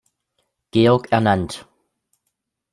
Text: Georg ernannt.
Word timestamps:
Georg 0.71 1.11
ernannt. 1.11 1.67